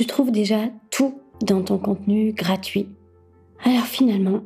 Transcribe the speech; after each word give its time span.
Tu 0.00 0.06
trouves 0.06 0.32
déjà 0.32 0.60
tout 0.90 1.20
dans 1.42 1.60
ton 1.60 1.76
contenu 1.76 2.32
gratuit. 2.32 2.88
Alors 3.62 3.84
finalement, 3.84 4.40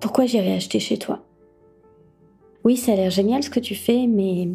pourquoi 0.00 0.26
j'irai 0.26 0.52
acheter 0.52 0.80
chez 0.80 0.98
toi? 0.98 1.24
Oui, 2.62 2.76
ça 2.76 2.92
a 2.92 2.96
l'air 2.96 3.08
génial 3.08 3.42
ce 3.42 3.48
que 3.48 3.58
tu 3.58 3.74
fais, 3.74 4.06
mais 4.06 4.50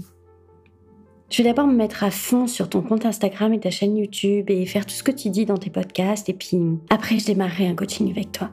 je 1.32 1.42
vais 1.42 1.50
d'abord 1.50 1.66
me 1.66 1.74
mettre 1.74 2.04
à 2.04 2.12
fond 2.12 2.46
sur 2.46 2.70
ton 2.70 2.84
compte 2.84 3.08
Instagram 3.08 3.52
et 3.54 3.62
ta 3.62 3.72
chaîne 3.72 3.98
YouTube 3.98 4.52
et 4.52 4.68
faire 4.68 4.86
tout 4.86 4.94
ce 4.94 5.02
que 5.02 5.10
tu 5.10 5.32
dis 5.32 5.48
dans 5.48 5.58
tes 5.58 5.72
podcasts 5.72 6.30
et 6.30 6.34
puis 6.34 6.60
après 6.92 7.18
je 7.18 7.26
démarrerai 7.26 7.66
un 7.66 7.74
coaching 7.74 8.12
avec 8.12 8.32
toi. 8.32 8.52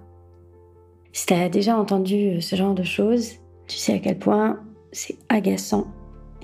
Si 1.13 1.27
tu 1.27 1.35
as 1.35 1.51
déjà 1.51 1.77
entendu 1.77 2.29
euh, 2.29 2.41
ce 2.41 2.57
genre 2.57 2.73
de 2.73 2.83
choses, 2.83 3.33
tu 3.69 3.77
sais 3.77 3.93
à 3.93 3.99
quel 3.99 4.19
point 4.19 4.59
c'est 4.91 5.19
agaçant 5.29 5.87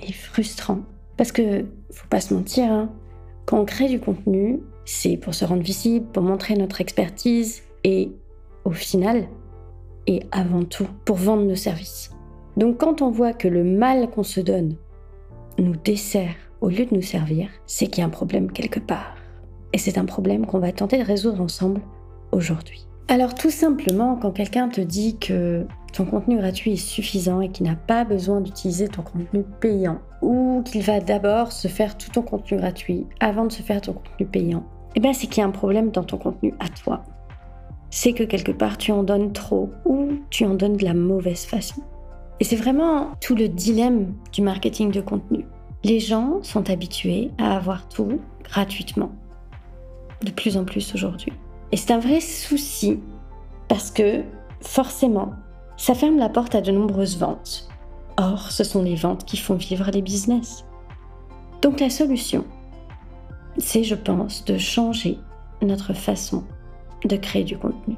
et 0.07 0.13
frustrant. 0.13 0.81
Parce 1.17 1.31
que, 1.31 1.65
faut 1.89 2.07
pas 2.11 2.21
se 2.21 2.35
mentir, 2.35 2.71
hein, 2.71 2.91
quand 3.47 3.59
on 3.59 3.65
crée 3.65 3.89
du 3.89 3.99
contenu, 3.99 4.59
c'est 4.87 5.17
pour 5.17 5.35
se 5.35 5.43
rendre 5.43 5.63
visible, 5.63 6.05
pour 6.13 6.23
montrer 6.23 6.55
notre 6.55 6.79
expertise 6.79 7.63
et, 7.83 8.09
au 8.63 8.71
final, 8.71 9.27
et 10.07 10.21
avant 10.31 10.63
tout, 10.63 10.87
pour 11.03 11.17
vendre 11.17 11.43
nos 11.43 11.55
services. 11.55 12.11
Donc 12.55 12.77
quand 12.77 13.01
on 13.01 13.11
voit 13.11 13.33
que 13.33 13.49
le 13.49 13.65
mal 13.65 14.09
qu'on 14.09 14.23
se 14.23 14.39
donne 14.39 14.75
nous 15.59 15.75
dessert 15.75 16.33
au 16.61 16.69
lieu 16.69 16.85
de 16.85 16.95
nous 16.95 17.01
servir, 17.01 17.49
c'est 17.65 17.87
qu'il 17.87 18.01
y 18.01 18.03
a 18.03 18.07
un 18.07 18.09
problème 18.09 18.49
quelque 18.49 18.79
part. 18.79 19.17
Et 19.73 19.77
c'est 19.77 19.97
un 19.97 20.05
problème 20.05 20.45
qu'on 20.45 20.59
va 20.59 20.71
tenter 20.71 20.97
de 20.97 21.03
résoudre 21.03 21.41
ensemble 21.41 21.81
aujourd'hui. 22.31 22.87
Alors 23.09 23.35
tout 23.35 23.51
simplement, 23.51 24.15
quand 24.15 24.31
quelqu'un 24.31 24.69
te 24.69 24.79
dit 24.79 25.17
que 25.17 25.65
ton 25.91 26.05
contenu 26.05 26.37
gratuit 26.37 26.73
est 26.73 26.75
suffisant 26.77 27.41
et 27.41 27.49
qu'il 27.49 27.65
n'a 27.65 27.75
pas 27.75 28.05
besoin 28.05 28.39
d'utiliser 28.39 28.87
ton 28.87 29.01
contenu 29.01 29.43
payant, 29.59 29.99
ou 30.21 30.61
qu'il 30.63 30.81
va 30.81 31.01
d'abord 31.01 31.51
se 31.51 31.67
faire 31.67 31.97
tout 31.97 32.09
ton 32.09 32.21
contenu 32.21 32.57
gratuit 32.57 33.05
avant 33.19 33.45
de 33.45 33.51
se 33.51 33.61
faire 33.61 33.81
ton 33.81 33.93
contenu 33.93 34.25
payant, 34.25 34.65
eh 34.97 34.99
bien 34.99 35.13
c'est 35.13 35.27
qu'il 35.27 35.41
y 35.41 35.43
a 35.43 35.47
un 35.47 35.51
problème 35.51 35.91
dans 35.91 36.03
ton 36.03 36.17
contenu 36.17 36.55
à 36.59 36.69
toi. 36.69 37.03
C'est 37.91 38.13
que 38.13 38.23
quelque 38.23 38.51
part 38.51 38.79
tu 38.79 38.91
en 38.91 39.03
donnes 39.03 39.31
trop 39.31 39.69
ou 39.85 40.09
tu 40.31 40.43
en 40.43 40.55
donnes 40.55 40.75
de 40.75 40.83
la 40.83 40.95
mauvaise 40.95 41.45
façon. 41.45 41.83
Et 42.39 42.43
c'est 42.43 42.55
vraiment 42.55 43.11
tout 43.21 43.35
le 43.35 43.47
dilemme 43.47 44.15
du 44.33 44.41
marketing 44.41 44.91
de 44.91 45.01
contenu. 45.01 45.45
Les 45.83 45.99
gens 45.99 46.41
sont 46.41 46.71
habitués 46.71 47.29
à 47.37 47.55
avoir 47.55 47.87
tout 47.89 48.19
gratuitement, 48.43 49.11
de 50.23 50.31
plus 50.31 50.57
en 50.57 50.65
plus 50.65 50.95
aujourd'hui. 50.95 51.31
Et 51.71 51.77
c'est 51.77 51.93
un 51.93 51.99
vrai 51.99 52.19
souci 52.19 52.99
parce 53.67 53.91
que 53.91 54.23
forcément, 54.61 55.33
ça 55.77 55.93
ferme 55.93 56.17
la 56.17 56.29
porte 56.29 56.55
à 56.55 56.61
de 56.61 56.71
nombreuses 56.71 57.19
ventes. 57.19 57.69
Or, 58.17 58.49
ce 58.51 58.63
sont 58.63 58.81
les 58.81 58.95
ventes 58.95 59.25
qui 59.25 59.37
font 59.37 59.57
vivre 59.57 59.91
les 59.91 60.01
business. 60.01 60.65
Donc 61.61 61.81
la 61.81 61.91
solution, 61.91 62.45
c'est, 63.57 63.83
je 63.83 63.95
pense, 63.95 64.45
de 64.45 64.57
changer 64.57 65.17
notre 65.61 65.93
façon 65.93 66.43
de 67.05 67.15
créer 67.15 67.43
du 67.43 67.57
contenu. 67.57 67.95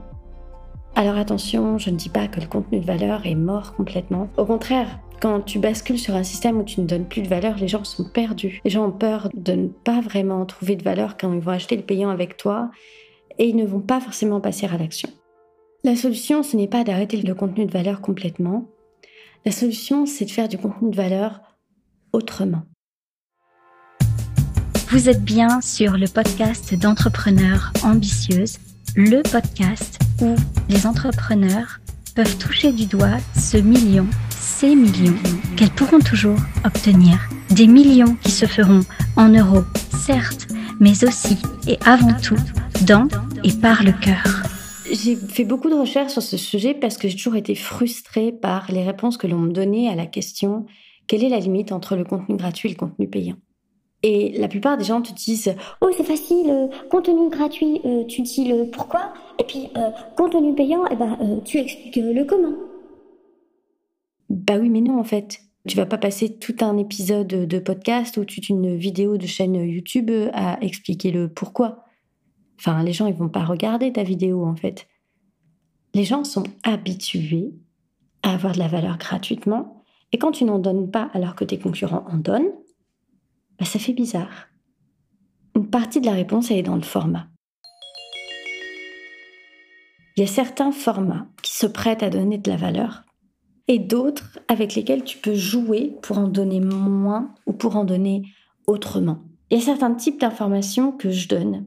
Alors 0.95 1.17
attention, 1.17 1.77
je 1.77 1.89
ne 1.89 1.95
dis 1.95 2.09
pas 2.09 2.27
que 2.27 2.41
le 2.41 2.47
contenu 2.47 2.79
de 2.79 2.85
valeur 2.85 3.25
est 3.25 3.35
mort 3.35 3.73
complètement. 3.75 4.29
Au 4.37 4.45
contraire, 4.45 4.99
quand 5.21 5.41
tu 5.41 5.59
bascules 5.59 5.99
sur 5.99 6.15
un 6.15 6.23
système 6.23 6.57
où 6.57 6.63
tu 6.63 6.81
ne 6.81 6.87
donnes 6.87 7.07
plus 7.07 7.21
de 7.21 7.27
valeur, 7.27 7.57
les 7.57 7.67
gens 7.67 7.83
sont 7.83 8.05
perdus. 8.05 8.61
Les 8.63 8.69
gens 8.69 8.87
ont 8.87 8.91
peur 8.91 9.29
de 9.33 9.53
ne 9.53 9.67
pas 9.67 10.01
vraiment 10.01 10.45
trouver 10.45 10.75
de 10.75 10.83
valeur 10.83 11.17
quand 11.17 11.31
ils 11.33 11.39
vont 11.39 11.51
acheter 11.51 11.75
le 11.75 11.83
payant 11.83 12.09
avec 12.09 12.37
toi 12.37 12.71
et 13.37 13.47
ils 13.47 13.55
ne 13.55 13.65
vont 13.65 13.81
pas 13.81 13.99
forcément 13.99 14.41
passer 14.41 14.65
à 14.65 14.77
l'action. 14.77 15.09
La 15.83 15.95
solution, 15.95 16.43
ce 16.43 16.57
n'est 16.57 16.67
pas 16.67 16.83
d'arrêter 16.83 17.17
le 17.17 17.35
contenu 17.35 17.65
de 17.65 17.71
valeur 17.71 18.01
complètement. 18.01 18.65
La 19.45 19.51
solution, 19.51 20.05
c'est 20.05 20.25
de 20.25 20.31
faire 20.31 20.49
du 20.49 20.57
contenu 20.57 20.89
de 20.89 20.95
valeur 20.95 21.41
autrement. 22.11 22.63
Vous 24.91 25.07
êtes 25.07 25.23
bien 25.23 25.61
sur 25.61 25.97
le 25.97 26.07
podcast 26.07 26.73
d'entrepreneurs 26.73 27.71
ambitieuses, 27.83 28.57
le 28.95 29.21
podcast 29.21 29.99
où 30.19 30.35
les 30.67 30.87
entrepreneurs 30.87 31.79
peuvent 32.15 32.37
toucher 32.39 32.71
du 32.71 32.87
doigt 32.87 33.19
ce 33.37 33.57
million, 33.57 34.07
ces 34.31 34.75
millions 34.75 35.15
qu'elles 35.55 35.69
pourront 35.69 35.99
toujours 35.99 36.39
obtenir. 36.65 37.19
Des 37.51 37.67
millions 37.67 38.15
qui 38.15 38.31
se 38.31 38.47
feront 38.47 38.81
en 39.15 39.29
euros, 39.29 39.63
certes, 39.95 40.47
mais 40.79 41.03
aussi 41.03 41.37
et 41.67 41.77
avant 41.85 42.19
tout 42.19 42.39
dans 42.87 43.07
et 43.43 43.53
par 43.53 43.83
le 43.83 43.91
cœur. 43.91 44.43
J'ai 44.91 45.15
fait 45.15 45.45
beaucoup 45.45 45.69
de 45.69 45.75
recherches 45.75 46.13
sur 46.13 46.23
ce 46.23 46.37
sujet 46.37 46.73
parce 46.73 46.97
que 46.97 47.07
j'ai 47.07 47.15
toujours 47.15 47.35
été 47.35 47.53
frustrée 47.53 48.31
par 48.31 48.71
les 48.71 48.83
réponses 48.83 49.17
que 49.17 49.27
l'on 49.27 49.37
me 49.37 49.51
donnait 49.51 49.87
à 49.87 49.93
la 49.93 50.07
question 50.07 50.65
quelle 51.05 51.23
est 51.23 51.29
la 51.29 51.39
limite 51.39 51.71
entre 51.71 51.95
le 51.95 52.03
contenu 52.03 52.37
gratuit 52.37 52.69
et 52.69 52.71
le 52.73 52.77
contenu 52.77 53.07
payant? 53.07 53.35
Et 54.03 54.37
la 54.37 54.47
plupart 54.47 54.77
des 54.77 54.85
gens 54.85 55.01
te 55.01 55.13
disent 55.13 55.53
Oh, 55.81 55.89
c'est 55.95 56.03
facile, 56.03 56.49
euh, 56.49 56.67
contenu 56.89 57.29
gratuit, 57.29 57.81
euh, 57.85 58.05
tu 58.05 58.21
dis 58.21 58.45
le 58.45 58.69
pourquoi, 58.69 59.13
et 59.39 59.43
puis 59.43 59.69
euh, 59.77 59.89
contenu 60.15 60.55
payant, 60.55 60.85
eh 60.89 60.95
ben, 60.95 61.41
tu 61.43 61.57
expliques 61.57 61.97
le 61.97 62.23
comment. 62.23 62.53
Bah 64.29 64.57
oui, 64.59 64.69
mais 64.69 64.81
non, 64.81 64.99
en 64.99 65.03
fait. 65.03 65.39
Tu 65.67 65.75
vas 65.75 65.85
pas 65.85 65.97
passer 65.97 66.37
tout 66.37 66.55
un 66.61 66.77
épisode 66.77 67.27
de 67.27 67.59
podcast 67.59 68.15
ou 68.15 68.23
toute 68.23 68.47
une 68.47 68.77
vidéo 68.77 69.17
de 69.17 69.27
chaîne 69.27 69.55
YouTube 69.55 70.09
à 70.33 70.57
expliquer 70.63 71.11
le 71.11 71.27
pourquoi. 71.27 71.83
Enfin, 72.57 72.81
les 72.81 72.93
gens, 72.93 73.07
ils 73.07 73.13
vont 73.13 73.29
pas 73.29 73.43
regarder 73.43 73.91
ta 73.91 74.03
vidéo, 74.03 74.45
en 74.45 74.55
fait. 74.55 74.87
Les 75.93 76.05
gens 76.05 76.23
sont 76.23 76.43
habitués 76.63 77.51
à 78.23 78.33
avoir 78.33 78.53
de 78.53 78.59
la 78.59 78.67
valeur 78.67 78.97
gratuitement, 78.97 79.83
et 80.11 80.17
quand 80.17 80.31
tu 80.31 80.45
n'en 80.45 80.59
donnes 80.59 80.89
pas 80.89 81.09
alors 81.13 81.35
que 81.35 81.43
tes 81.43 81.59
concurrents 81.59 82.05
en 82.09 82.17
donnent, 82.17 82.51
bah, 83.59 83.65
ça 83.65 83.79
fait 83.79 83.93
bizarre. 83.93 84.47
Une 85.55 85.69
partie 85.69 86.01
de 86.01 86.05
la 86.05 86.13
réponse, 86.13 86.51
elle 86.51 86.57
est 86.57 86.63
dans 86.63 86.75
le 86.75 86.81
format. 86.81 87.27
Il 90.15 90.21
y 90.21 90.23
a 90.23 90.27
certains 90.27 90.71
formats 90.71 91.27
qui 91.41 91.55
se 91.55 91.65
prêtent 91.65 92.03
à 92.03 92.09
donner 92.09 92.37
de 92.37 92.49
la 92.49 92.57
valeur 92.57 93.03
et 93.67 93.79
d'autres 93.79 94.39
avec 94.47 94.75
lesquels 94.75 95.03
tu 95.03 95.17
peux 95.17 95.35
jouer 95.35 95.95
pour 96.01 96.17
en 96.17 96.27
donner 96.27 96.59
moins 96.59 97.33
ou 97.45 97.53
pour 97.53 97.77
en 97.77 97.85
donner 97.85 98.23
autrement. 98.67 99.19
Il 99.49 99.57
y 99.57 99.61
a 99.61 99.65
certains 99.65 99.93
types 99.93 100.19
d'informations 100.19 100.91
que 100.91 101.09
je 101.09 101.27
donne 101.27 101.65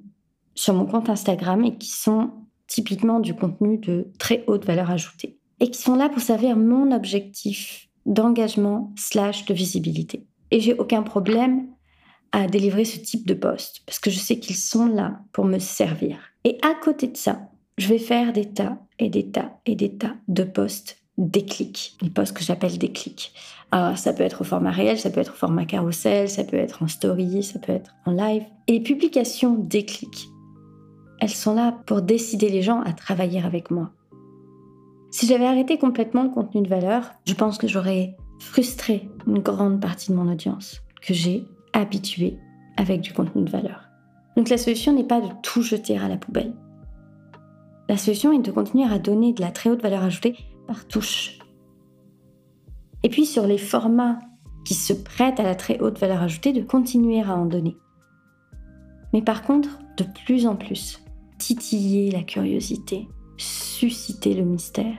sur 0.54 0.74
mon 0.74 0.84
compte 0.84 1.08
Instagram 1.08 1.64
et 1.64 1.76
qui 1.76 1.90
sont 1.90 2.30
typiquement 2.66 3.20
du 3.20 3.34
contenu 3.34 3.78
de 3.78 4.08
très 4.18 4.44
haute 4.46 4.64
valeur 4.64 4.90
ajoutée 4.90 5.38
et 5.60 5.70
qui 5.70 5.80
sont 5.80 5.94
là 5.94 6.08
pour 6.08 6.20
servir 6.20 6.56
mon 6.56 6.92
objectif 6.92 7.88
d'engagement 8.04 8.92
slash 8.96 9.46
de 9.46 9.54
visibilité. 9.54 10.26
Et 10.50 10.60
j'ai 10.60 10.74
aucun 10.74 11.02
problème 11.02 11.68
à 12.32 12.46
délivrer 12.46 12.84
ce 12.84 12.98
type 12.98 13.26
de 13.26 13.34
poste 13.34 13.82
parce 13.86 13.98
que 13.98 14.10
je 14.10 14.18
sais 14.18 14.38
qu'ils 14.38 14.56
sont 14.56 14.86
là 14.86 15.20
pour 15.32 15.44
me 15.44 15.58
servir. 15.58 16.18
Et 16.44 16.58
à 16.62 16.74
côté 16.74 17.06
de 17.06 17.16
ça, 17.16 17.40
je 17.78 17.88
vais 17.88 17.98
faire 17.98 18.32
des 18.32 18.46
tas 18.46 18.78
et 18.98 19.08
des 19.08 19.30
tas 19.30 19.58
et 19.66 19.76
des 19.76 19.96
tas 19.96 20.14
de 20.28 20.44
postes 20.44 20.98
déclics, 21.18 21.96
les 22.00 22.10
postes 22.10 22.36
que 22.36 22.42
j'appelle 22.42 22.78
déclics. 22.78 23.32
Alors 23.70 23.98
ça 23.98 24.12
peut 24.12 24.22
être 24.22 24.42
au 24.42 24.44
format 24.44 24.70
réel, 24.70 24.98
ça 24.98 25.10
peut 25.10 25.20
être 25.20 25.32
au 25.32 25.36
format 25.36 25.64
carousel, 25.64 26.28
ça 26.28 26.44
peut 26.44 26.56
être 26.56 26.82
en 26.82 26.88
story, 26.88 27.42
ça 27.42 27.58
peut 27.58 27.72
être 27.72 27.94
en 28.06 28.12
live. 28.12 28.44
Et 28.66 28.72
les 28.72 28.80
publications 28.80 29.54
déclics, 29.54 30.28
elles 31.20 31.30
sont 31.30 31.54
là 31.54 31.78
pour 31.86 32.02
décider 32.02 32.48
les 32.48 32.62
gens 32.62 32.80
à 32.80 32.92
travailler 32.92 33.42
avec 33.42 33.70
moi. 33.70 33.90
Si 35.10 35.26
j'avais 35.26 35.46
arrêté 35.46 35.78
complètement 35.78 36.22
le 36.22 36.30
contenu 36.30 36.62
de 36.62 36.68
valeur, 36.68 37.12
je 37.26 37.34
pense 37.34 37.58
que 37.58 37.68
j'aurais 37.68 38.16
frustré 38.38 39.08
une 39.26 39.38
grande 39.38 39.80
partie 39.80 40.10
de 40.10 40.16
mon 40.16 40.30
audience 40.30 40.82
que 41.00 41.14
j'ai 41.14 41.44
habitué 41.72 42.38
avec 42.76 43.00
du 43.00 43.12
contenu 43.12 43.42
de 43.42 43.50
valeur. 43.50 43.88
Donc 44.36 44.48
la 44.48 44.58
solution 44.58 44.92
n'est 44.92 45.04
pas 45.04 45.20
de 45.20 45.28
tout 45.42 45.62
jeter 45.62 45.98
à 45.98 46.08
la 46.08 46.16
poubelle. 46.16 46.54
La 47.88 47.96
solution 47.96 48.32
est 48.32 48.38
de 48.38 48.50
continuer 48.50 48.90
à 48.90 48.98
donner 48.98 49.32
de 49.32 49.40
la 49.40 49.50
très 49.50 49.70
haute 49.70 49.82
valeur 49.82 50.02
ajoutée 50.02 50.36
par 50.66 50.86
touche. 50.86 51.38
Et 53.02 53.08
puis 53.08 53.26
sur 53.26 53.46
les 53.46 53.58
formats 53.58 54.20
qui 54.64 54.74
se 54.74 54.92
prêtent 54.92 55.40
à 55.40 55.44
la 55.44 55.54
très 55.54 55.80
haute 55.80 55.98
valeur 55.98 56.22
ajoutée, 56.22 56.52
de 56.52 56.62
continuer 56.62 57.20
à 57.20 57.34
en 57.34 57.46
donner. 57.46 57.76
Mais 59.12 59.22
par 59.22 59.42
contre, 59.42 59.80
de 59.96 60.04
plus 60.24 60.46
en 60.46 60.56
plus, 60.56 61.02
titiller 61.38 62.10
la 62.10 62.22
curiosité, 62.22 63.08
susciter 63.36 64.34
le 64.34 64.44
mystère, 64.44 64.96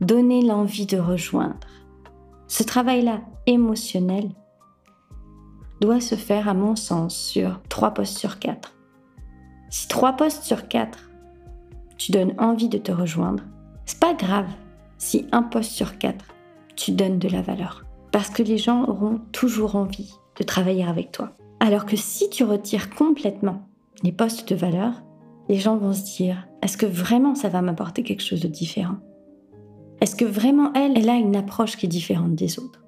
donner 0.00 0.42
l'envie 0.42 0.86
de 0.86 0.98
rejoindre. 0.98 1.66
Ce 2.46 2.62
travail-là 2.62 3.22
émotionnel 3.46 4.30
doit 5.80 6.00
se 6.00 6.14
faire, 6.14 6.48
à 6.48 6.54
mon 6.54 6.76
sens, 6.76 7.16
sur 7.16 7.60
3 7.68 7.94
postes 7.94 8.18
sur 8.18 8.38
4. 8.38 8.74
Si 9.70 9.88
3 9.88 10.12
postes 10.14 10.44
sur 10.44 10.68
4, 10.68 11.10
tu 11.96 12.12
donnes 12.12 12.34
envie 12.38 12.68
de 12.68 12.78
te 12.78 12.92
rejoindre, 12.92 13.44
c'est 13.84 14.00
pas 14.00 14.14
grave 14.14 14.48
si 14.98 15.26
un 15.32 15.42
poste 15.42 15.72
sur 15.72 15.98
4, 15.98 16.24
tu 16.76 16.92
donnes 16.92 17.18
de 17.18 17.28
la 17.28 17.42
valeur. 17.42 17.84
Parce 18.12 18.30
que 18.30 18.42
les 18.42 18.58
gens 18.58 18.84
auront 18.84 19.20
toujours 19.32 19.76
envie 19.76 20.14
de 20.38 20.44
travailler 20.44 20.84
avec 20.84 21.12
toi. 21.12 21.32
Alors 21.60 21.86
que 21.86 21.96
si 21.96 22.30
tu 22.30 22.44
retires 22.44 22.94
complètement 22.94 23.62
les 24.02 24.12
postes 24.12 24.48
de 24.48 24.54
valeur, 24.54 24.92
les 25.48 25.58
gens 25.58 25.76
vont 25.76 25.92
se 25.92 26.16
dire, 26.16 26.48
est-ce 26.62 26.76
que 26.76 26.86
vraiment 26.86 27.34
ça 27.34 27.48
va 27.48 27.62
m'apporter 27.62 28.02
quelque 28.02 28.22
chose 28.22 28.40
de 28.40 28.48
différent? 28.48 28.96
Est-ce 30.00 30.16
que 30.16 30.24
vraiment 30.24 30.72
elle, 30.74 30.96
elle 30.96 31.10
a 31.10 31.16
une 31.16 31.36
approche 31.36 31.76
qui 31.76 31.86
est 31.86 31.90
différente 31.90 32.34
des 32.34 32.58
autres? 32.58 32.82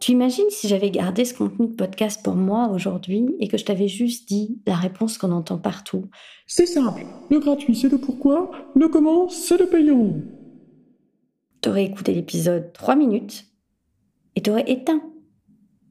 Tu 0.00 0.12
imagines 0.12 0.48
si 0.50 0.68
j'avais 0.68 0.90
gardé 0.90 1.24
ce 1.24 1.34
contenu 1.34 1.66
de 1.66 1.72
podcast 1.72 2.22
pour 2.22 2.34
moi 2.34 2.68
aujourd'hui 2.68 3.26
et 3.40 3.48
que 3.48 3.58
je 3.58 3.64
t'avais 3.64 3.88
juste 3.88 4.28
dit 4.28 4.60
la 4.66 4.76
réponse 4.76 5.18
qu'on 5.18 5.32
entend 5.32 5.58
partout? 5.58 6.06
C'est 6.46 6.66
simple, 6.66 7.04
le 7.30 7.40
gratuit 7.40 7.74
c'est 7.74 7.88
le 7.88 7.98
pourquoi, 7.98 8.50
le 8.76 8.88
comment 8.88 9.28
c'est 9.28 9.58
le 9.58 9.66
payant. 9.66 10.12
T'aurais 11.60 11.84
écouté 11.84 12.14
l'épisode 12.14 12.72
3 12.72 12.94
minutes 12.94 13.46
et 14.36 14.42
t'aurais 14.42 14.70
éteint. 14.70 15.02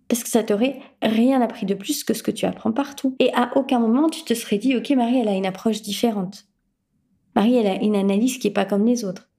Parce 0.08 0.24
que 0.24 0.30
ça 0.30 0.42
t'aurait 0.42 0.80
rien 1.02 1.42
appris 1.42 1.66
de 1.66 1.74
plus 1.74 2.06
que 2.06 2.14
ce 2.14 2.24
que 2.24 2.32
tu 2.32 2.46
apprends 2.46 2.72
partout. 2.72 3.18
Et 3.20 3.34
à 3.34 3.52
aucun 3.58 3.80
moment 3.80 4.08
tu 4.08 4.24
te 4.24 4.34
serais 4.34 4.58
dit, 4.58 4.78
ok 4.78 4.90
Marie, 4.92 5.20
elle 5.20 5.28
a 5.28 5.36
une 5.36 5.46
approche 5.46 5.82
différente. 5.82 6.46
Marie, 7.36 7.56
elle 7.56 7.68
a 7.68 7.84
une 7.84 7.98
analyse 7.98 8.38
qui 8.38 8.48
n'est 8.48 8.54
pas 8.54 8.66
comme 8.66 8.86
les 8.86 9.04
autres. 9.04 9.30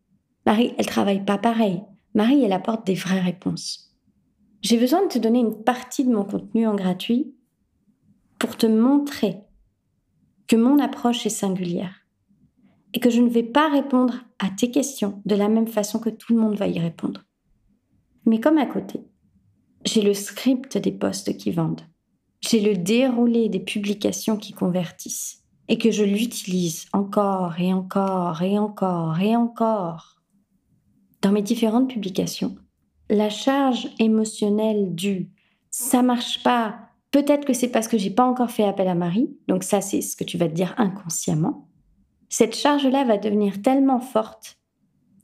Marie, 0.45 0.75
elle 0.77 0.87
travaille 0.87 1.25
pas 1.25 1.39
pareil. 1.39 1.81
Marie, 2.15 2.45
elle 2.45 2.53
apporte 2.53 2.87
des 2.87 2.95
vraies 2.95 3.21
réponses. 3.21 3.88
J'ai 4.63 4.79
besoin 4.79 5.03
de 5.03 5.09
te 5.09 5.19
donner 5.19 5.41
une 5.41 5.63
partie 5.63 6.05
de 6.05 6.13
mon 6.13 6.25
contenu 6.25 6.67
en 6.67 6.75
gratuit 6.75 7.35
pour 8.39 8.57
te 8.57 8.67
montrer 8.67 9.39
que 10.47 10.57
mon 10.57 10.79
approche 10.79 11.27
est 11.27 11.31
singulière 11.31 12.07
et 12.95 13.01
que 13.01 13.11
je 13.11 13.21
ne 13.21 13.29
vais 13.29 13.43
pas 13.43 13.69
répondre 13.69 14.15
à 14.39 14.49
tes 14.49 14.71
questions 14.71 15.23
de 15.27 15.35
la 15.35 15.49
même 15.49 15.69
façon 15.69 15.99
que 15.99 16.11
tout 16.11 16.35
le 16.35 16.41
monde 16.41 16.57
va 16.57 16.67
y 16.67 16.79
répondre. 16.79 17.25
Mais 18.27 18.41
comme 18.41 18.59
à 18.59 18.67
côté, 18.67 19.01
j'ai 19.85 20.03
le 20.03 20.15
script 20.15 20.77
des 20.77 20.93
posts 20.93 21.37
qui 21.37 21.51
vendent, 21.51 21.83
j'ai 22.41 22.61
le 22.61 22.77
déroulé 22.77 23.49
des 23.49 23.61
publications 23.61 24.37
qui 24.37 24.53
convertissent 24.53 25.45
et 25.69 25.79
que 25.79 25.91
je 25.91 26.05
l'utilise 26.05 26.87
encore 26.93 27.61
et 27.61 27.73
encore 27.73 28.43
et 28.43 28.59
encore 28.59 29.21
et 29.21 29.37
encore 29.37 30.17
dans 31.23 31.33
mes 31.33 31.43
différentes 31.43 31.91
publications 31.91 32.57
la 33.11 33.31
charge 33.31 33.89
émotionnelle 33.99 34.95
du 34.95 35.31
ça 35.71 36.03
marche 36.03 36.43
pas, 36.43 36.79
peut-être 37.11 37.45
que 37.45 37.53
c'est 37.53 37.69
parce 37.69 37.89
que 37.89 37.99
j'ai 37.99 38.11
pas 38.11 38.25
encore 38.25 38.51
fait 38.51 38.65
appel 38.65 38.89
à 38.89 38.95
Marie, 38.95 39.37
donc 39.49 39.63
ça 39.63 39.81
c'est 39.81 40.01
ce 40.01 40.17
que 40.17 40.25
tu 40.25 40.39
vas 40.39 40.49
te 40.49 40.55
dire 40.55 40.75
inconsciemment. 40.79 41.69
Cette 42.29 42.57
charge-là 42.57 43.05
va 43.05 43.19
devenir 43.19 43.63
tellement 43.63 44.01
forte 44.01 44.59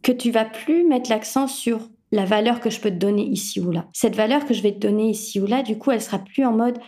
que 0.02 0.12
tu 0.12 0.30
vas 0.30 0.44
plus 0.44 0.86
mettre 0.86 1.10
l'accent 1.10 1.46
sur 1.46 1.88
la 2.12 2.24
valeur 2.24 2.60
que 2.60 2.70
je 2.70 2.80
peux 2.80 2.90
te 2.90 2.96
donner 2.96 3.26
ici 3.26 3.60
ou 3.60 3.70
là. 3.70 3.88
Cette 3.92 4.16
valeur 4.16 4.44
que 4.44 4.54
je 4.54 4.62
vais 4.62 4.72
te 4.72 4.78
donner 4.78 5.10
ici 5.10 5.40
ou 5.40 5.46
là, 5.46 5.62
du 5.62 5.76
coup, 5.76 5.90
elle 5.90 6.00
sera 6.00 6.18
plus 6.18 6.44
en 6.44 6.52
mode 6.52 6.78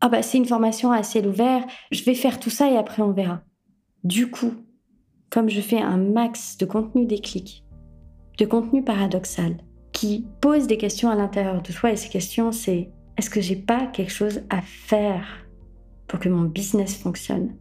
ah 0.00 0.08
bah 0.08 0.22
c'est 0.22 0.38
une 0.38 0.46
formation 0.46 0.90
à 0.90 1.04
ciel 1.04 1.28
ouvert, 1.28 1.64
je 1.92 2.02
vais 2.02 2.14
faire 2.14 2.40
tout 2.40 2.50
ça 2.50 2.68
et 2.70 2.76
après 2.76 3.02
on 3.02 3.12
verra. 3.12 3.42
Du 4.02 4.30
coup, 4.30 4.52
comme 5.30 5.48
je 5.48 5.60
fais 5.60 5.80
un 5.80 5.96
max 5.96 6.58
de 6.58 6.66
contenu 6.66 7.06
déclic, 7.06 7.64
de 8.38 8.44
contenu 8.44 8.82
paradoxal, 8.82 9.56
qui 10.02 10.26
pose 10.40 10.66
des 10.66 10.78
questions 10.78 11.10
à 11.10 11.14
l'intérieur 11.14 11.62
de 11.62 11.72
toi. 11.72 11.92
Et 11.92 11.96
ces 11.96 12.08
questions, 12.08 12.50
c'est 12.50 12.90
est-ce 13.16 13.30
que 13.30 13.40
j'ai 13.40 13.54
pas 13.54 13.86
quelque 13.86 14.10
chose 14.10 14.40
à 14.50 14.60
faire 14.60 15.24
pour 16.08 16.18
que 16.18 16.28
mon 16.28 16.42
business 16.42 16.96
fonctionne? 16.96 17.54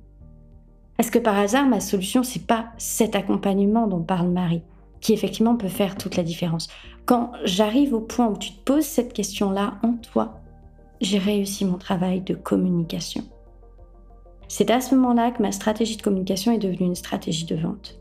Est-ce 0.98 1.12
que 1.12 1.20
par 1.20 1.38
hasard, 1.38 1.68
ma 1.68 1.80
solution, 1.80 2.24
c'est 2.24 2.48
pas 2.48 2.70
cet 2.80 3.16
accompagnement 3.16 3.86
dont 3.86 4.02
parle 4.02 4.30
Marie, 4.30 4.64
qui 5.02 5.14
effectivement 5.14 5.56
peut 5.56 5.68
faire 5.68 5.96
toute 5.96 6.16
la 6.16 6.24
différence? 6.24 6.68
Quand 7.06 7.32
j'arrive 7.44 7.94
au 7.94 8.02
point 8.02 8.28
où 8.28 8.38
tu 8.38 8.54
te 8.54 8.64
poses 8.64 8.86
cette 8.86 9.14
question-là 9.14 9.76
en 9.84 9.94
toi, 9.98 10.42
j'ai 11.00 11.20
réussi 11.20 11.64
mon 11.64 11.78
travail 11.78 12.22
de 12.22 12.34
communication. 12.34 13.24
C'est 14.48 14.72
à 14.72 14.82
ce 14.82 14.96
moment-là 14.96 15.30
que 15.30 15.44
ma 15.44 15.52
stratégie 15.52 15.96
de 15.96 16.02
communication 16.02 16.52
est 16.52 16.58
devenue 16.58 16.88
une 16.88 16.96
stratégie 16.96 17.46
de 17.46 17.56
vente. 17.56 18.00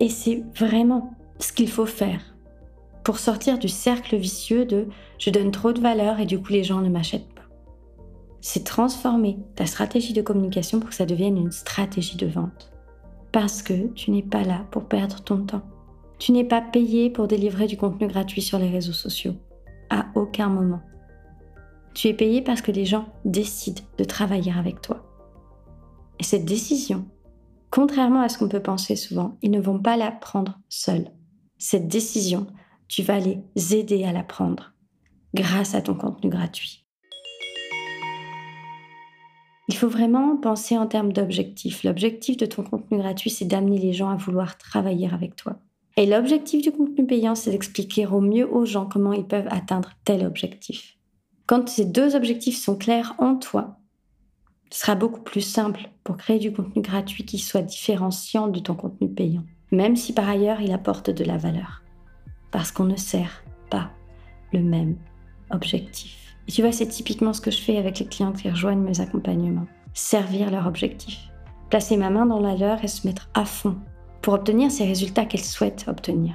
Et 0.00 0.08
c'est 0.08 0.42
vraiment 0.56 1.10
ce 1.40 1.52
qu'il 1.52 1.68
faut 1.68 1.86
faire 1.86 2.20
pour 3.04 3.18
sortir 3.18 3.58
du 3.58 3.68
cercle 3.68 4.16
vicieux 4.16 4.64
de 4.64 4.86
je 5.18 5.30
donne 5.30 5.50
trop 5.50 5.72
de 5.72 5.80
valeur 5.80 6.20
et 6.20 6.26
du 6.26 6.40
coup 6.40 6.52
les 6.52 6.64
gens 6.64 6.80
ne 6.80 6.88
m'achètent 6.88 7.32
pas. 7.34 7.42
C'est 8.40 8.64
transformer 8.64 9.38
ta 9.54 9.66
stratégie 9.66 10.12
de 10.12 10.22
communication 10.22 10.80
pour 10.80 10.90
que 10.90 10.94
ça 10.94 11.06
devienne 11.06 11.36
une 11.36 11.52
stratégie 11.52 12.16
de 12.16 12.26
vente. 12.26 12.72
Parce 13.32 13.62
que 13.62 13.88
tu 13.94 14.10
n'es 14.10 14.22
pas 14.22 14.44
là 14.44 14.66
pour 14.70 14.84
perdre 14.84 15.20
ton 15.22 15.44
temps. 15.44 15.62
Tu 16.18 16.32
n'es 16.32 16.44
pas 16.44 16.60
payé 16.60 17.10
pour 17.10 17.26
délivrer 17.26 17.66
du 17.66 17.76
contenu 17.76 18.06
gratuit 18.06 18.42
sur 18.42 18.58
les 18.58 18.68
réseaux 18.68 18.92
sociaux. 18.92 19.34
À 19.90 20.06
aucun 20.14 20.48
moment. 20.48 20.80
Tu 21.94 22.08
es 22.08 22.14
payé 22.14 22.42
parce 22.42 22.62
que 22.62 22.72
les 22.72 22.84
gens 22.84 23.06
décident 23.24 23.82
de 23.98 24.04
travailler 24.04 24.52
avec 24.52 24.80
toi. 24.80 25.04
Et 26.18 26.22
cette 26.22 26.44
décision, 26.44 27.06
contrairement 27.70 28.20
à 28.20 28.28
ce 28.28 28.38
qu'on 28.38 28.48
peut 28.48 28.62
penser 28.62 28.96
souvent, 28.96 29.36
ils 29.42 29.50
ne 29.50 29.60
vont 29.60 29.78
pas 29.78 29.96
la 29.96 30.10
prendre 30.10 30.58
seuls 30.68 31.10
cette 31.60 31.88
décision, 31.88 32.46
tu 32.88 33.02
vas 33.02 33.20
les 33.20 33.38
aider 33.76 34.04
à 34.04 34.12
la 34.12 34.24
prendre 34.24 34.72
grâce 35.34 35.74
à 35.74 35.82
ton 35.82 35.94
contenu 35.94 36.30
gratuit. 36.30 36.86
Il 39.68 39.76
faut 39.76 39.88
vraiment 39.88 40.36
penser 40.38 40.76
en 40.76 40.86
termes 40.86 41.12
d'objectif. 41.12 41.84
L'objectif 41.84 42.38
de 42.38 42.46
ton 42.46 42.64
contenu 42.64 42.98
gratuit, 42.98 43.30
c'est 43.30 43.44
d'amener 43.44 43.78
les 43.78 43.92
gens 43.92 44.08
à 44.08 44.16
vouloir 44.16 44.58
travailler 44.58 45.08
avec 45.12 45.36
toi. 45.36 45.60
Et 45.96 46.06
l'objectif 46.06 46.62
du 46.62 46.72
contenu 46.72 47.06
payant, 47.06 47.34
c'est 47.34 47.50
d'expliquer 47.50 48.06
au 48.06 48.20
mieux 48.20 48.50
aux 48.50 48.64
gens 48.64 48.86
comment 48.86 49.12
ils 49.12 49.26
peuvent 49.26 49.48
atteindre 49.50 49.90
tel 50.04 50.26
objectif. 50.26 50.96
Quand 51.46 51.68
ces 51.68 51.84
deux 51.84 52.16
objectifs 52.16 52.56
sont 52.56 52.76
clairs 52.76 53.14
en 53.18 53.36
toi, 53.36 53.76
ce 54.72 54.80
sera 54.80 54.94
beaucoup 54.94 55.20
plus 55.20 55.42
simple 55.42 55.90
pour 56.04 56.16
créer 56.16 56.38
du 56.38 56.52
contenu 56.52 56.80
gratuit 56.80 57.26
qui 57.26 57.38
soit 57.38 57.62
différenciant 57.62 58.48
de 58.48 58.60
ton 58.60 58.74
contenu 58.74 59.12
payant 59.12 59.44
même 59.70 59.96
si 59.96 60.12
par 60.12 60.28
ailleurs 60.28 60.60
il 60.60 60.72
apporte 60.72 61.10
de 61.10 61.24
la 61.24 61.36
valeur. 61.36 61.82
Parce 62.50 62.72
qu'on 62.72 62.84
ne 62.84 62.96
sert 62.96 63.44
pas 63.70 63.90
le 64.52 64.60
même 64.60 64.96
objectif. 65.50 66.36
Et 66.48 66.52
tu 66.52 66.62
vois, 66.62 66.72
c'est 66.72 66.88
typiquement 66.88 67.32
ce 67.32 67.40
que 67.40 67.50
je 67.50 67.60
fais 67.60 67.76
avec 67.76 67.98
les 67.98 68.06
clients 68.06 68.32
qui 68.32 68.50
rejoignent 68.50 68.82
mes 68.82 69.00
accompagnements. 69.00 69.66
Servir 69.94 70.50
leur 70.50 70.66
objectif. 70.66 71.28
Placer 71.68 71.96
ma 71.96 72.10
main 72.10 72.26
dans 72.26 72.40
la 72.40 72.56
leur 72.56 72.82
et 72.82 72.88
se 72.88 73.06
mettre 73.06 73.28
à 73.34 73.44
fond 73.44 73.76
pour 74.22 74.34
obtenir 74.34 74.70
ces 74.70 74.84
résultats 74.84 75.24
qu'elles 75.24 75.44
souhaitent 75.44 75.84
obtenir. 75.86 76.34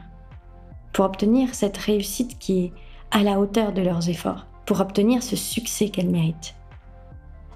Pour 0.94 1.06
obtenir 1.06 1.54
cette 1.54 1.78
réussite 1.78 2.40
qui 2.40 2.66
est 2.66 2.74
à 3.12 3.24
la 3.24 3.40
hauteur 3.40 3.74
de 3.74 3.82
leurs 3.82 4.10
efforts. 4.10 4.48
Pour 4.66 4.80
obtenir 4.80 5.22
ce 5.22 5.36
succès 5.36 5.90
qu'elles 5.90 6.10
méritent. 6.10 6.56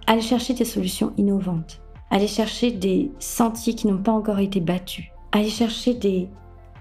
Aller 0.07 0.21
chercher 0.21 0.53
des 0.53 0.65
solutions 0.65 1.13
innovantes. 1.17 1.81
Aller 2.11 2.27
chercher 2.27 2.71
des 2.71 3.11
sentiers 3.19 3.75
qui 3.75 3.87
n'ont 3.87 4.01
pas 4.01 4.11
encore 4.11 4.39
été 4.39 4.59
battus 4.59 5.11
aller 5.31 5.49
chercher 5.49 5.93
des 5.93 6.29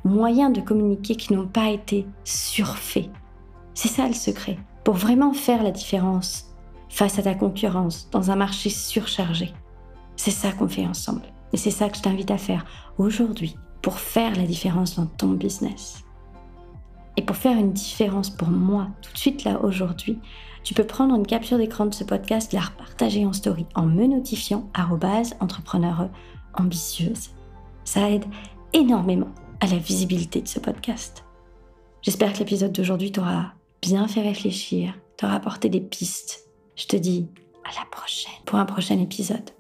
moyens 0.05 0.53
de 0.53 0.61
communiquer 0.61 1.17
qui 1.17 1.33
n'ont 1.33 1.47
pas 1.47 1.71
été 1.71 2.07
surfaits. 2.25 3.11
C'est 3.75 3.89
ça 3.89 4.07
le 4.09 4.15
secret, 4.15 4.59
pour 4.85 4.95
vraiment 4.95 5.33
faire 5.33 5.63
la 5.63 5.71
différence 5.71 6.47
face 6.89 7.19
à 7.19 7.23
ta 7.23 7.35
concurrence 7.35 8.09
dans 8.11 8.31
un 8.31 8.37
marché 8.37 8.71
surchargé. 8.71 9.53
C'est 10.17 10.31
ça 10.31 10.53
qu'on 10.53 10.69
fait 10.69 10.87
ensemble. 10.87 11.23
Et 11.53 11.57
c'est 11.57 11.71
ça 11.71 11.89
que 11.89 11.97
je 11.97 12.03
t'invite 12.03 12.31
à 12.31 12.39
faire 12.39 12.65
aujourd'hui 12.99 13.57
pour 13.83 13.99
faire 13.99 14.35
la 14.37 14.45
différence 14.45 14.97
dans 14.97 15.07
ton 15.07 15.29
business. 15.29 16.05
Et 17.17 17.23
pour 17.23 17.37
faire 17.37 17.57
une 17.57 17.73
différence 17.73 18.31
pour 18.31 18.49
moi, 18.49 18.89
tout 19.03 19.13
de 19.13 19.19
suite 19.19 19.45
là, 19.45 19.61
aujourd'hui, 19.63 20.19
tu 20.65 20.75
peux 20.75 20.85
prendre 20.85 21.15
une 21.15 21.27
capture 21.27 21.59
d'écran 21.59 21.87
de 21.87 21.95
ce 21.95 22.05
podcast, 22.05 22.53
la 22.53 22.61
repartager 22.61 23.25
en 23.25 23.33
story 23.33 23.67
en 23.75 23.87
me 23.87 24.07
notifiant 24.07 24.69
entrepreneur 25.41 26.09
ambitieuse. 26.55 27.31
Ça 27.89 28.11
aide 28.11 28.27
énormément 28.75 29.31
à 29.61 29.67
la 29.67 29.79
visibilité 29.79 30.43
de 30.43 30.47
ce 30.47 30.61
podcast. 30.61 31.25
J'espère 32.03 32.35
que 32.35 32.41
l'épisode 32.41 32.71
d'aujourd'hui 32.71 33.13
t'aura 33.13 33.55
bien 33.81 34.07
fait 34.07 34.21
réfléchir, 34.21 34.93
t'aura 35.17 35.37
apporté 35.37 35.71
des 35.71 35.81
pistes. 35.81 36.51
Je 36.77 36.85
te 36.85 36.97
dis 36.97 37.29
à 37.65 37.81
la 37.81 37.87
prochaine 37.91 38.31
pour 38.45 38.59
un 38.59 38.67
prochain 38.67 39.01
épisode. 39.01 39.53